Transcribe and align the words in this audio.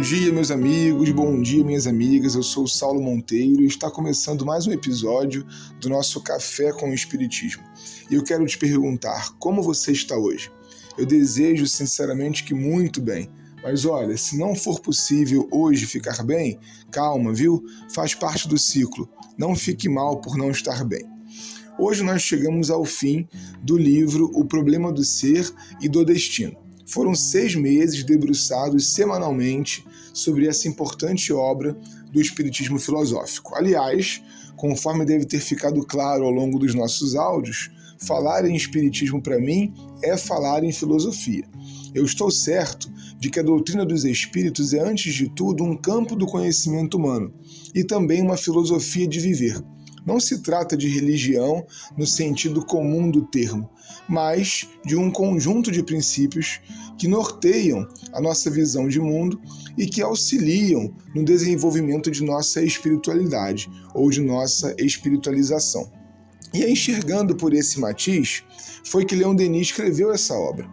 Bom 0.00 0.06
dia, 0.06 0.32
meus 0.32 0.50
amigos, 0.50 1.10
bom 1.10 1.42
dia, 1.42 1.62
minhas 1.62 1.86
amigas. 1.86 2.34
Eu 2.34 2.42
sou 2.42 2.64
o 2.64 2.68
Saulo 2.68 3.02
Monteiro 3.02 3.60
e 3.60 3.66
está 3.66 3.90
começando 3.90 4.46
mais 4.46 4.66
um 4.66 4.72
episódio 4.72 5.46
do 5.78 5.90
nosso 5.90 6.22
Café 6.22 6.72
com 6.72 6.88
o 6.88 6.94
Espiritismo. 6.94 7.62
E 8.10 8.14
eu 8.14 8.24
quero 8.24 8.46
te 8.46 8.56
perguntar 8.56 9.34
como 9.38 9.62
você 9.62 9.92
está 9.92 10.16
hoje. 10.16 10.50
Eu 10.96 11.04
desejo 11.04 11.66
sinceramente 11.66 12.44
que 12.44 12.54
muito 12.54 12.98
bem. 12.98 13.28
Mas 13.62 13.84
olha, 13.84 14.16
se 14.16 14.38
não 14.38 14.54
for 14.54 14.80
possível 14.80 15.46
hoje 15.52 15.84
ficar 15.84 16.24
bem, 16.24 16.58
calma, 16.90 17.34
viu? 17.34 17.62
Faz 17.94 18.14
parte 18.14 18.48
do 18.48 18.56
ciclo. 18.56 19.06
Não 19.36 19.54
fique 19.54 19.86
mal 19.86 20.18
por 20.22 20.34
não 20.34 20.50
estar 20.50 20.82
bem. 20.82 21.04
Hoje 21.78 22.02
nós 22.02 22.22
chegamos 22.22 22.70
ao 22.70 22.86
fim 22.86 23.28
do 23.62 23.76
livro 23.76 24.30
O 24.32 24.46
Problema 24.46 24.90
do 24.90 25.04
Ser 25.04 25.52
e 25.78 25.90
do 25.90 26.06
Destino. 26.06 26.69
Foram 26.90 27.14
seis 27.14 27.54
meses 27.54 28.02
debruçados 28.02 28.92
semanalmente 28.92 29.86
sobre 30.12 30.48
essa 30.48 30.66
importante 30.66 31.32
obra 31.32 31.76
do 32.12 32.20
Espiritismo 32.20 32.80
filosófico. 32.80 33.54
Aliás, 33.54 34.20
conforme 34.56 35.04
deve 35.04 35.24
ter 35.24 35.38
ficado 35.38 35.86
claro 35.86 36.24
ao 36.24 36.30
longo 36.30 36.58
dos 36.58 36.74
nossos 36.74 37.14
áudios, 37.14 37.70
falar 37.98 38.44
em 38.44 38.56
Espiritismo 38.56 39.22
para 39.22 39.38
mim 39.38 39.72
é 40.02 40.16
falar 40.16 40.64
em 40.64 40.72
filosofia. 40.72 41.44
Eu 41.94 42.04
estou 42.04 42.28
certo 42.28 42.90
de 43.20 43.30
que 43.30 43.38
a 43.38 43.44
doutrina 43.44 43.84
dos 43.86 44.04
espíritos 44.04 44.72
é, 44.72 44.80
antes 44.80 45.14
de 45.14 45.28
tudo, 45.28 45.62
um 45.62 45.76
campo 45.76 46.16
do 46.16 46.26
conhecimento 46.26 46.96
humano 46.96 47.32
e 47.72 47.84
também 47.84 48.20
uma 48.20 48.36
filosofia 48.36 49.06
de 49.06 49.20
viver. 49.20 49.62
Não 50.06 50.18
se 50.18 50.42
trata 50.42 50.76
de 50.76 50.88
religião 50.88 51.66
no 51.96 52.06
sentido 52.06 52.64
comum 52.64 53.10
do 53.10 53.22
termo, 53.22 53.68
mas 54.08 54.68
de 54.84 54.96
um 54.96 55.10
conjunto 55.10 55.70
de 55.70 55.82
princípios 55.82 56.60
que 56.98 57.06
norteiam 57.06 57.86
a 58.12 58.20
nossa 58.20 58.50
visão 58.50 58.88
de 58.88 59.00
mundo 59.00 59.40
e 59.76 59.86
que 59.86 60.02
auxiliam 60.02 60.92
no 61.14 61.24
desenvolvimento 61.24 62.10
de 62.10 62.22
nossa 62.22 62.62
espiritualidade 62.62 63.70
ou 63.94 64.10
de 64.10 64.20
nossa 64.20 64.74
espiritualização. 64.78 65.90
E 66.52 66.62
é 66.64 66.70
enxergando 66.70 67.36
por 67.36 67.54
esse 67.54 67.78
matiz 67.78 68.42
foi 68.84 69.04
que 69.04 69.14
Leon 69.14 69.34
Denis 69.34 69.68
escreveu 69.68 70.12
essa 70.12 70.34
obra. 70.34 70.68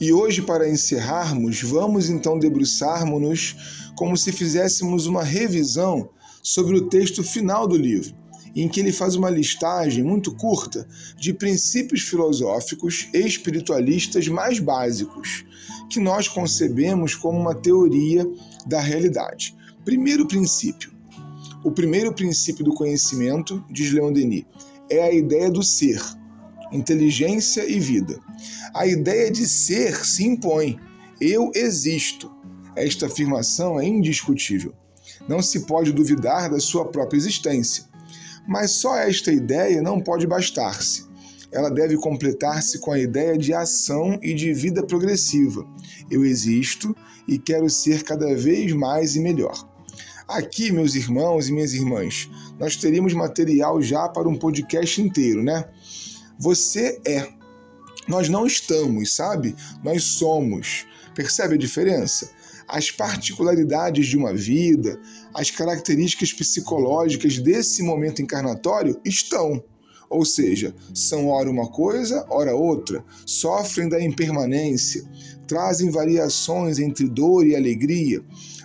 E 0.00 0.12
hoje, 0.12 0.42
para 0.42 0.68
encerrarmos, 0.68 1.60
vamos 1.62 2.08
então 2.08 2.38
debruçarmos-nos 2.38 3.90
como 3.96 4.16
se 4.16 4.30
fizéssemos 4.30 5.06
uma 5.06 5.24
revisão 5.24 6.08
sobre 6.40 6.76
o 6.76 6.88
texto 6.88 7.24
final 7.24 7.66
do 7.66 7.76
livro 7.76 8.14
em 8.54 8.68
que 8.68 8.80
ele 8.80 8.92
faz 8.92 9.14
uma 9.14 9.30
listagem 9.30 10.02
muito 10.02 10.34
curta 10.34 10.86
de 11.16 11.32
princípios 11.32 12.02
filosóficos 12.02 13.08
e 13.12 13.18
espiritualistas 13.18 14.28
mais 14.28 14.58
básicos, 14.58 15.44
que 15.90 16.00
nós 16.00 16.28
concebemos 16.28 17.14
como 17.14 17.38
uma 17.38 17.54
teoria 17.54 18.26
da 18.66 18.80
realidade. 18.80 19.56
Primeiro 19.84 20.26
princípio. 20.26 20.92
O 21.64 21.70
primeiro 21.70 22.12
princípio 22.12 22.64
do 22.64 22.74
conhecimento, 22.74 23.64
diz 23.70 23.92
Leon 23.92 24.12
Denis, 24.12 24.44
é 24.90 25.02
a 25.02 25.12
ideia 25.12 25.50
do 25.50 25.62
ser, 25.62 26.00
inteligência 26.72 27.68
e 27.68 27.80
vida. 27.80 28.18
A 28.74 28.86
ideia 28.86 29.30
de 29.30 29.46
ser 29.46 29.94
se 30.04 30.24
impõe. 30.24 30.78
Eu 31.20 31.50
existo. 31.54 32.30
Esta 32.76 33.06
afirmação 33.06 33.80
é 33.80 33.86
indiscutível. 33.86 34.72
Não 35.28 35.42
se 35.42 35.66
pode 35.66 35.92
duvidar 35.92 36.50
da 36.50 36.60
sua 36.60 36.84
própria 36.84 37.18
existência. 37.18 37.84
Mas 38.48 38.70
só 38.70 38.96
esta 38.96 39.30
ideia 39.30 39.82
não 39.82 40.00
pode 40.00 40.26
bastar-se. 40.26 41.06
Ela 41.52 41.70
deve 41.70 41.98
completar-se 41.98 42.78
com 42.78 42.90
a 42.90 42.98
ideia 42.98 43.36
de 43.36 43.52
ação 43.52 44.18
e 44.22 44.32
de 44.32 44.54
vida 44.54 44.82
progressiva. 44.82 45.66
Eu 46.10 46.24
existo 46.24 46.96
e 47.28 47.38
quero 47.38 47.68
ser 47.68 48.02
cada 48.04 48.34
vez 48.34 48.72
mais 48.72 49.16
e 49.16 49.20
melhor. 49.20 49.68
Aqui, 50.26 50.72
meus 50.72 50.94
irmãos 50.94 51.48
e 51.48 51.52
minhas 51.52 51.74
irmãs, 51.74 52.30
nós 52.58 52.74
teríamos 52.76 53.12
material 53.12 53.82
já 53.82 54.08
para 54.08 54.28
um 54.28 54.36
podcast 54.36 55.00
inteiro, 55.00 55.42
né? 55.42 55.66
Você 56.38 57.00
é. 57.06 57.28
Nós 58.06 58.30
não 58.30 58.46
estamos, 58.46 59.14
sabe? 59.14 59.54
Nós 59.84 60.04
somos. 60.04 60.86
Percebe 61.14 61.54
a 61.54 61.58
diferença? 61.58 62.30
As 62.68 62.90
particularidades 62.90 64.06
de 64.06 64.16
uma 64.16 64.34
vida, 64.34 65.00
as 65.34 65.50
características 65.50 66.32
psicológicas 66.32 67.38
desse 67.38 67.82
momento 67.82 68.20
encarnatório 68.20 69.00
estão. 69.04 69.64
Ou 70.10 70.24
seja, 70.24 70.74
são 70.94 71.28
ora 71.28 71.50
uma 71.50 71.68
coisa, 71.68 72.26
ora 72.28 72.54
outra, 72.54 73.04
sofrem 73.26 73.88
da 73.88 74.02
impermanência, 74.02 75.02
trazem 75.46 75.90
variações 75.90 76.78
entre 76.78 77.08
dor 77.08 77.46
e 77.46 77.56
alegria, 77.56 78.22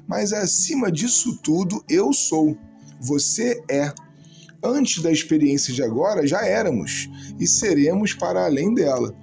mas 0.08 0.34
acima 0.34 0.92
disso 0.92 1.40
tudo, 1.42 1.84
eu 1.90 2.12
sou, 2.14 2.58
você 3.00 3.62
é. 3.70 3.94
Antes 4.62 5.02
da 5.02 5.12
experiência 5.12 5.74
de 5.74 5.84
agora, 5.84 6.26
já 6.26 6.46
éramos. 6.46 7.10
E 7.38 7.46
seremos 7.46 8.14
para 8.14 8.46
além 8.46 8.74
dela 8.74 9.14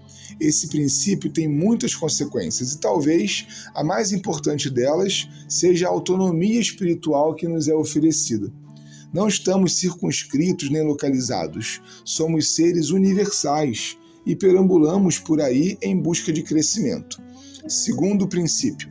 esse 0.41 0.69
princípio 0.69 1.31
tem 1.31 1.47
muitas 1.47 1.95
consequências 1.95 2.73
e 2.73 2.79
talvez 2.79 3.47
a 3.75 3.85
mais 3.85 4.11
importante 4.11 4.71
delas 4.71 5.29
seja 5.47 5.87
a 5.87 5.91
autonomia 5.91 6.59
espiritual 6.59 7.35
que 7.35 7.47
nos 7.47 7.69
é 7.69 7.75
oferecida. 7.75 8.51
Não 9.13 9.29
estamos 9.29 9.77
circunscritos 9.77 10.71
nem 10.71 10.83
localizados, 10.83 11.83
somos 12.05 12.55
seres 12.55 12.91
universais 12.91 13.99
e 14.25 14.35
perambulamos 14.35 15.19
por 15.19 15.41
aí 15.41 15.77
em 15.83 16.01
busca 16.01 16.33
de 16.33 16.43
crescimento. 16.43 17.21
Segundo 17.69 18.29
princípio, 18.29 18.91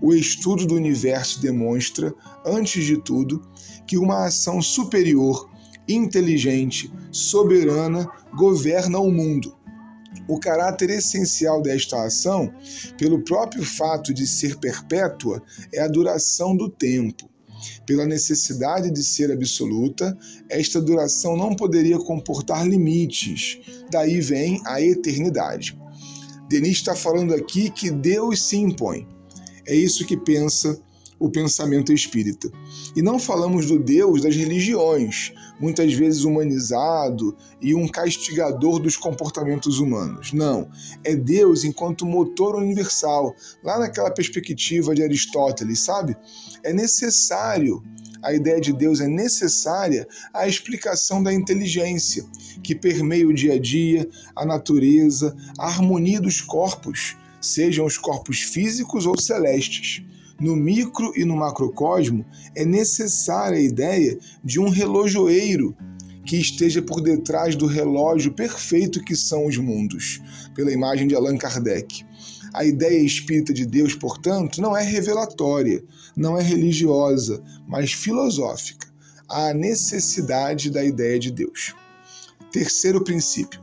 o 0.00 0.12
estudo 0.12 0.66
do 0.66 0.74
universo 0.74 1.40
demonstra, 1.40 2.12
antes 2.44 2.84
de 2.84 2.96
tudo, 2.96 3.40
que 3.86 3.96
uma 3.96 4.26
ação 4.26 4.60
superior, 4.60 5.48
inteligente, 5.86 6.92
soberana 7.12 8.08
governa 8.34 8.98
o 8.98 9.12
mundo 9.12 9.61
o 10.32 10.40
caráter 10.40 10.88
essencial 10.90 11.60
desta 11.60 12.02
ação, 12.04 12.52
pelo 12.96 13.22
próprio 13.22 13.62
fato 13.64 14.14
de 14.14 14.26
ser 14.26 14.58
perpétua, 14.58 15.42
é 15.72 15.80
a 15.80 15.88
duração 15.88 16.56
do 16.56 16.70
tempo. 16.70 17.28
Pela 17.86 18.06
necessidade 18.06 18.90
de 18.90 19.04
ser 19.04 19.30
absoluta, 19.30 20.16
esta 20.48 20.80
duração 20.80 21.36
não 21.36 21.54
poderia 21.54 21.98
comportar 21.98 22.66
limites, 22.66 23.60
daí 23.90 24.20
vem 24.20 24.60
a 24.64 24.80
eternidade. 24.80 25.78
Denis 26.48 26.78
está 26.78 26.94
falando 26.94 27.34
aqui 27.34 27.70
que 27.70 27.90
Deus 27.90 28.42
se 28.42 28.56
impõe. 28.56 29.06
É 29.66 29.74
isso 29.74 30.06
que 30.06 30.16
pensa 30.16 30.80
o 31.22 31.30
pensamento 31.30 31.92
espírita. 31.92 32.50
E 32.96 33.00
não 33.00 33.16
falamos 33.16 33.66
do 33.66 33.78
Deus 33.78 34.22
das 34.22 34.34
religiões, 34.34 35.32
muitas 35.60 35.94
vezes 35.94 36.24
humanizado 36.24 37.36
e 37.60 37.76
um 37.76 37.86
castigador 37.86 38.80
dos 38.80 38.96
comportamentos 38.96 39.78
humanos. 39.78 40.32
Não, 40.32 40.68
é 41.04 41.14
Deus 41.14 41.62
enquanto 41.62 42.04
motor 42.04 42.56
universal, 42.56 43.36
lá 43.62 43.78
naquela 43.78 44.10
perspectiva 44.10 44.96
de 44.96 45.04
Aristóteles, 45.04 45.78
sabe? 45.78 46.16
É 46.64 46.72
necessário 46.72 47.80
a 48.20 48.32
ideia 48.32 48.60
de 48.60 48.72
Deus 48.72 49.00
é 49.00 49.06
necessária 49.06 50.06
à 50.34 50.48
explicação 50.48 51.22
da 51.22 51.32
inteligência, 51.32 52.24
que 52.64 52.74
permeia 52.74 53.28
o 53.28 53.34
dia 53.34 53.54
a 53.54 53.58
dia, 53.58 54.08
a 54.34 54.44
natureza, 54.44 55.36
a 55.56 55.66
harmonia 55.66 56.20
dos 56.20 56.40
corpos, 56.40 57.16
sejam 57.40 57.86
os 57.86 57.98
corpos 57.98 58.40
físicos 58.40 59.06
ou 59.06 59.18
celestes. 59.18 60.02
No 60.42 60.56
micro 60.56 61.12
e 61.14 61.24
no 61.24 61.36
macrocosmo, 61.36 62.26
é 62.56 62.64
necessária 62.64 63.56
a 63.56 63.62
ideia 63.62 64.18
de 64.42 64.58
um 64.58 64.70
relojoeiro 64.70 65.72
que 66.26 66.36
esteja 66.36 66.82
por 66.82 67.00
detrás 67.00 67.54
do 67.54 67.66
relógio 67.66 68.32
perfeito 68.32 69.04
que 69.04 69.14
são 69.14 69.46
os 69.46 69.56
mundos, 69.56 70.20
pela 70.52 70.72
imagem 70.72 71.06
de 71.06 71.14
Allan 71.14 71.38
Kardec. 71.38 72.04
A 72.52 72.64
ideia 72.64 72.98
espírita 72.98 73.54
de 73.54 73.64
Deus, 73.64 73.94
portanto, 73.94 74.60
não 74.60 74.76
é 74.76 74.82
revelatória, 74.82 75.80
não 76.16 76.36
é 76.36 76.42
religiosa, 76.42 77.40
mas 77.68 77.92
filosófica. 77.92 78.88
A 79.28 79.54
necessidade 79.54 80.70
da 80.70 80.84
ideia 80.84 81.20
de 81.20 81.30
Deus. 81.30 81.72
Terceiro 82.50 83.04
princípio: 83.04 83.62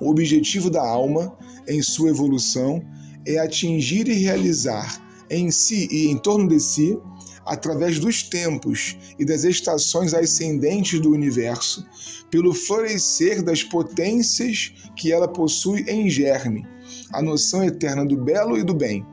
o 0.00 0.10
objetivo 0.10 0.68
da 0.68 0.82
alma, 0.82 1.32
em 1.68 1.80
sua 1.80 2.10
evolução, 2.10 2.84
é 3.24 3.38
atingir 3.38 4.08
e 4.08 4.14
realizar 4.14 5.00
em 5.32 5.50
si 5.50 5.88
e 5.90 6.08
em 6.08 6.18
torno 6.18 6.46
de 6.46 6.60
si, 6.60 6.98
através 7.44 7.98
dos 7.98 8.22
tempos 8.22 8.96
e 9.18 9.24
das 9.24 9.44
estações 9.44 10.12
ascendentes 10.12 11.00
do 11.00 11.10
universo, 11.10 11.84
pelo 12.30 12.52
florescer 12.52 13.42
das 13.42 13.64
potências 13.64 14.72
que 14.94 15.10
ela 15.10 15.26
possui 15.26 15.84
em 15.88 16.08
germe, 16.08 16.66
a 17.10 17.22
noção 17.22 17.64
eterna 17.64 18.04
do 18.04 18.16
belo 18.16 18.58
e 18.58 18.62
do 18.62 18.74
bem, 18.74 19.04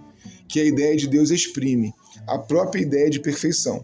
que 0.47 0.59
a 0.59 0.65
ideia 0.65 0.95
de 0.95 1.07
Deus 1.07 1.31
exprime, 1.31 1.93
a 2.27 2.37
própria 2.37 2.81
ideia 2.81 3.09
de 3.09 3.19
perfeição. 3.19 3.83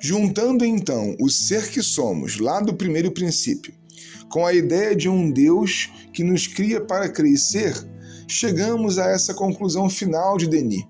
Juntando 0.00 0.64
então 0.64 1.14
o 1.20 1.28
ser 1.28 1.68
que 1.70 1.82
somos, 1.82 2.38
lá 2.38 2.60
do 2.60 2.74
primeiro 2.74 3.12
princípio, 3.12 3.74
com 4.30 4.46
a 4.46 4.52
ideia 4.52 4.96
de 4.96 5.08
um 5.08 5.30
Deus 5.30 5.90
que 6.12 6.24
nos 6.24 6.46
cria 6.46 6.80
para 6.80 7.08
crescer, 7.08 7.74
chegamos 8.26 8.98
a 8.98 9.10
essa 9.10 9.34
conclusão 9.34 9.88
final 9.88 10.36
de 10.36 10.48
Denis 10.48 10.84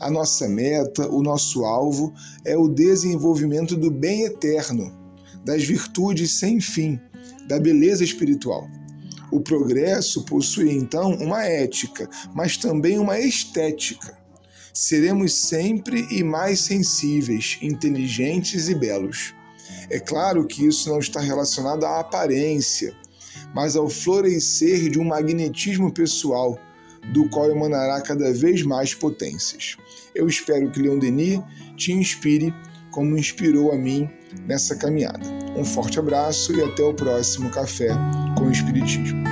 A 0.00 0.10
nossa 0.10 0.48
meta, 0.48 1.08
o 1.08 1.22
nosso 1.22 1.64
alvo 1.64 2.12
é 2.44 2.56
o 2.56 2.68
desenvolvimento 2.68 3.76
do 3.76 3.90
bem 3.90 4.24
eterno, 4.24 4.92
das 5.44 5.64
virtudes 5.64 6.38
sem 6.38 6.60
fim, 6.60 7.00
da 7.46 7.58
beleza 7.58 8.04
espiritual. 8.04 8.68
O 9.30 9.40
progresso 9.40 10.24
possui 10.24 10.72
então 10.72 11.14
uma 11.14 11.44
ética, 11.44 12.08
mas 12.34 12.56
também 12.56 12.98
uma 12.98 13.18
estética. 13.18 14.16
Seremos 14.74 15.34
sempre 15.34 16.06
e 16.10 16.22
mais 16.22 16.60
sensíveis, 16.60 17.58
inteligentes 17.62 18.68
e 18.68 18.74
belos. 18.74 19.34
É 19.90 19.98
claro 19.98 20.46
que 20.46 20.66
isso 20.66 20.88
não 20.88 20.98
está 20.98 21.20
relacionado 21.20 21.84
à 21.84 22.00
aparência, 22.00 22.94
mas 23.54 23.76
ao 23.76 23.88
florescer 23.88 24.90
de 24.90 24.98
um 24.98 25.04
magnetismo 25.04 25.92
pessoal, 25.92 26.58
do 27.12 27.28
qual 27.28 27.50
emanará 27.50 28.00
cada 28.00 28.32
vez 28.32 28.62
mais 28.62 28.94
potências. 28.94 29.76
Eu 30.14 30.28
espero 30.28 30.70
que 30.70 30.80
Leon 30.80 30.98
Denis 30.98 31.40
te 31.76 31.92
inspire 31.92 32.54
como 32.90 33.16
inspirou 33.16 33.72
a 33.72 33.76
mim 33.76 34.08
nessa 34.46 34.76
caminhada. 34.76 35.26
Um 35.56 35.64
forte 35.64 35.98
abraço 35.98 36.52
e 36.52 36.62
até 36.62 36.82
o 36.82 36.94
próximo 36.94 37.50
Café 37.50 37.88
com 38.36 38.44
o 38.44 38.52
Espiritismo. 38.52 39.31